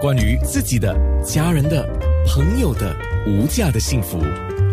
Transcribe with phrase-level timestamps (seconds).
[0.00, 0.92] 关于自己的、
[1.22, 1.88] 家人的、
[2.26, 2.92] 朋友的
[3.26, 4.20] 无价的幸福。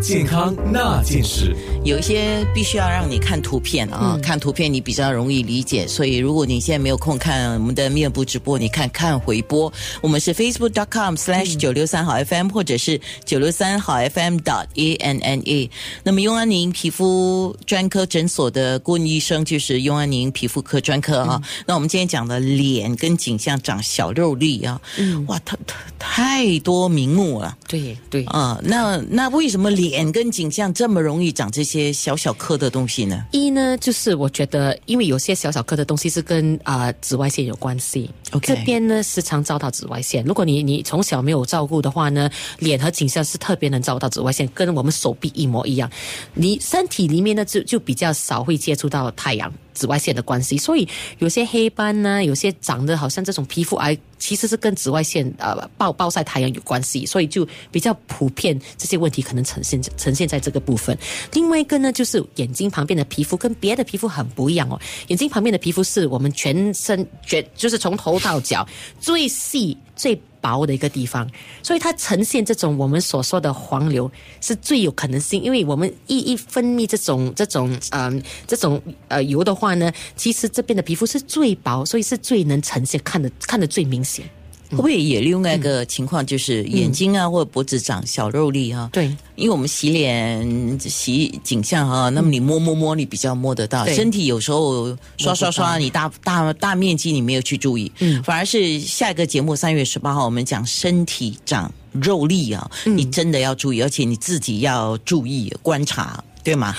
[0.02, 1.56] 健康那件事，
[1.86, 5.88] 有一些必须要让你看图片啊，看图片你比较容易理解。
[5.88, 9.72] 所以如果你现在没有空看我们的面部直播，你看看回播。
[10.02, 15.72] 我们是 facebook.com/slash 九六三好 FM，或者是九六三好 FM dot a n n a。
[16.04, 21.42] 那么雍安宁皮肤专科诊所的顾问医生就是雍安宁皮肤科专科啊。
[21.66, 24.82] 那我们今天讲的脸跟颈项长小肉粒啊，
[25.28, 27.58] 哇，它它太多名目了。
[27.70, 30.12] 对对啊，那那为什么脸？
[30.12, 33.24] 跟颈项这么容易长这些小小颗的东西呢？
[33.32, 38.10] 一呢，就是我觉得，因为有些小小颗的东西是跟啊紫外线有关系。
[38.32, 40.24] OK，这边呢时常遭到紫外线。
[40.24, 42.30] 如果你你从小没有照顾的话呢，
[42.60, 45.90] 脸和颈项是特别能照到紫外线，跟我们手臂一模一样。
[46.34, 49.52] 你身体里面呢就就比较少会接触到太阳。
[49.74, 50.88] 紫外线的关系，所以
[51.20, 60.98] 有些黑斑呢，有些长得好像这种皮肤癌，其实是跟紫外线呃暴暴晒太阳有关系，所以就比较普遍，这些问题可能呈现呈现在这个部分。
[61.34, 68.68] 另外一个呢，就是眼睛旁边的皮肤跟别的皮肤很不一样哦，眼睛旁边的皮肤是我们全身全就是从头到脚
[69.00, 70.22] 最细最。
[70.44, 71.26] 薄的一个地方，
[71.62, 84.30] 所以它呈现这种我们所说的黄瘤是最有可能性，因为我们一一分泌这种这种嗯这种呃油的话呢，其实这边的皮肤是最薄，所以是最能呈现看的看的最明显。
[84.72, 88.90] 会不会也另外一个情况，就是眼睛啊或者脖子长小肉粒啊？
[88.92, 93.86] 对，因为我们洗脸洗颈项啊，那么你摸摸摸，你比较摸得到。
[93.88, 106.76] 身体有时候刷刷刷，你大大大面积你没有去注意，嗯，反而是下一个节目三月十八号我们讲身体长肉粒啊，你真的要注意，而且你自己要注意观察，对吗？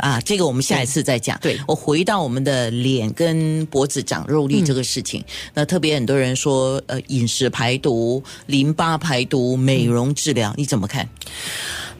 [0.00, 1.38] 啊，这个我们下一次再讲。
[1.40, 11.08] 对我回到我们的脸跟脖子长肉粒这个事情，那特别很多人说，呃，饮食排毒、淋巴排毒、美容治疗，你怎么看？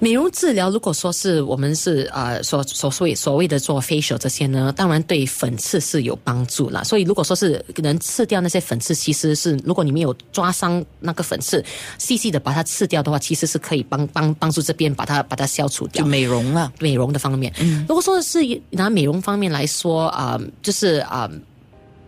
[0.02, 6.82] 美容治疗，如果说是我们是呃所所谓所谓的做 facial 这些呢，当然对粉刺是有帮助了。
[6.84, 11.62] 所以如果说是能刺掉那些粉刺，其实是如果你没有抓伤那个粉刺，
[11.98, 16.02] 细细的把它刺掉的话，其实是可以帮帮帮助这边把它把它消除掉。
[16.02, 17.52] 就美容了，美容的方面。
[17.86, 18.38] 如果说是
[18.70, 21.30] 拿美容方面来说啊，就是啊，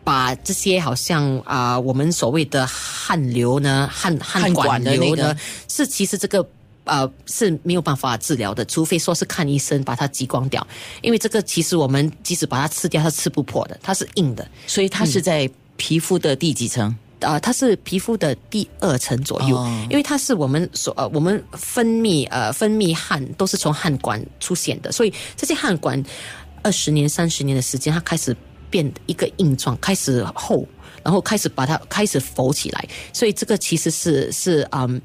[0.03, 5.37] 把这些好像啊我们所谓的汗流呢、汗汗管流呢，
[5.69, 6.43] 是其实这个。
[6.85, 10.67] 呃，是没有办法治疗的，除非说是看医生把它激光掉，
[11.01, 16.93] 因为这个其实我们即使把它吃掉，它吃不破的，它是硬的，所以它是在皮肤的第几层？
[17.21, 19.57] 啊，它是皮肤的第二层左右，
[19.89, 26.03] 因为它是我们所呃，我们分泌呃分泌汗都是从汗管出现的，所以这些汗管
[26.65, 28.37] 二十年、三十年的时间，它开始
[28.69, 30.67] 变一个硬状，开始厚，
[31.05, 35.01] 然后开始把它开始浮起来，所以这个其实是是嗯。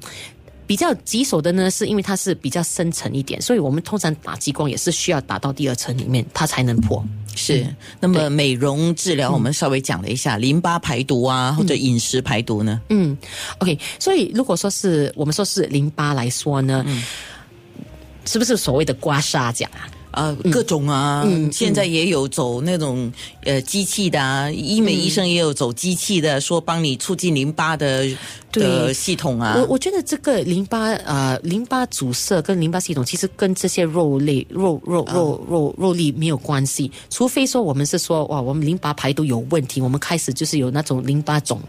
[0.68, 7.02] 比较棘手的呢，是因为它是比较深层一点，所以我们通常打激光也是需要打到第二层里面，它才能破。
[7.34, 7.66] 是，
[8.00, 12.80] 那么美容治疗我们稍微讲了一下，淋巴排毒啊，或者饮食排毒呢？
[12.90, 13.16] 嗯
[13.60, 16.84] ，OK，所以如果说是我们说是淋巴来说呢，
[18.26, 19.88] 是不是所谓的刮痧讲啊？
[20.10, 23.12] 啊，各种啊，现在也有走那种
[23.44, 28.08] 呃机器的啊，医美医生也有走机器的，说帮你促进淋巴的。
[28.50, 41.60] 的系统啊，我我觉得这个淋巴啊，淋巴阻塞跟淋巴系统其实跟这些肉类、肉肉肉肉肉粒没有关系，除非说我们是说哇，我们淋巴排毒有问题，我们开始就是有那种淋巴肿。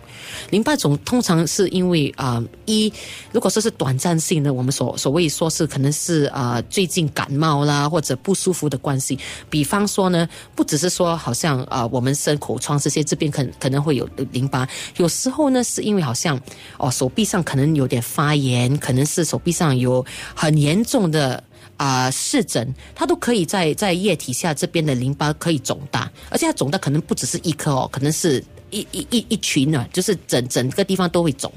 [0.51, 2.91] 淋巴肿通常是因为啊，一
[3.33, 9.17] 如果说是短暂性的，我们所所谓说是可能是啊最近感冒啦或者不不舒服的关系，
[9.49, 16.39] 比方说呢，不只是说好像啊我们生口疮这些这边可可能会有淋巴，有时候呢是因为好像。
[16.77, 21.43] 哦，手臂上可能有点发炎，可能是手臂上有很严重的
[21.77, 28.43] 啊湿疹，它都可以在在液体下这边的淋巴可以肿大，而且它肿大可能不只是一颗哦，可能是。
[28.71, 31.51] 一一一一群呢，就是整整个地方都会肿，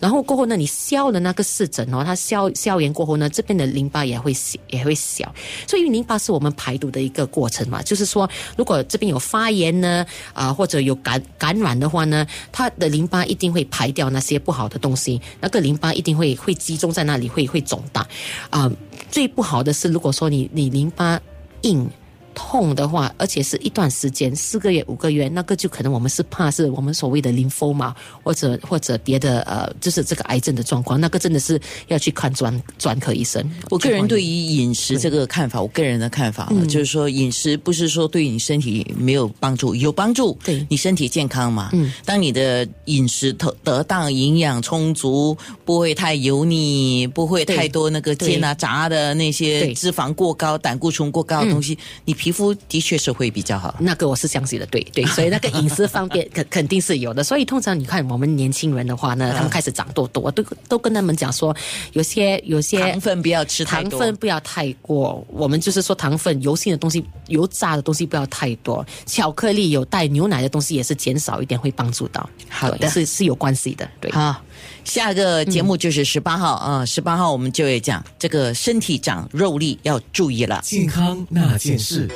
[0.00, 4.34] 然后过后呢，你消了那个湿疹哦，它消消炎过后呢，这边的淋巴也会，
[4.68, 5.32] 也会小，
[5.68, 18.04] 所以淋巴是我们排毒的一个过程嘛，就是说，如果这边有发炎呢，啊或者有感感染的话呢，它的淋巴一定会排掉那些不好的东西，那个淋巴一定会会集中在那里，会会肿大，
[18.50, 18.68] 啊，
[19.10, 21.20] 最不好的是，如果说你你淋巴
[21.62, 21.88] 硬。
[22.38, 27.92] 痛的话，而且是一段时间，四个月、五个月，那个就可能我们是怕是我们所谓的淋风嘛，
[28.22, 33.44] 或者或者别的呃，就是这个癌症的状况，那个真的是要去看专专科医生。
[33.70, 36.68] 我个人对于饮食这个看法，我个人的看法、嗯。
[36.68, 40.64] 就是说，饮食不是说对你身体没有帮助，有帮助，对。
[40.70, 41.70] 你身体健康嘛。
[41.72, 53.74] 嗯，当你的饮食得得当、营养充足，不会太油腻，不会太多那个煎啊、炸的那些脂肪过高、胆固醇过高的东西，你皮肤的确是会比较好。
[53.78, 57.22] 那个我是相信的，对对，所以那个饮食方面 肯肯定是有的。
[57.24, 61.54] 所以通常你看我们年轻人的话呢，他们开始长痘痘，我都都跟他们讲说，
[61.92, 72.28] 有些有些糖分不要吃太糖，分不要太过，我们就是说糖分油性的东西、油炸的东西不要太多，巧克力有带牛奶的东西也是减少一点，会帮助到。
[72.48, 74.10] 好的是是有关系的，对。
[74.10, 74.42] 好，
[74.84, 80.60] 下个节目就是十八号啊，十、八号我们就会讲这个身体长肉粒要注意了。
[80.62, 82.08] 健康那件事。